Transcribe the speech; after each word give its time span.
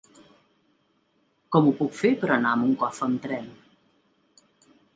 Com 1.55 1.67
ho 1.67 1.75
puc 1.81 1.93
fer 1.99 2.11
per 2.23 2.31
anar 2.37 2.55
a 2.55 2.61
Moncofa 2.63 3.05
amb 3.09 3.23
tren? 3.27 3.49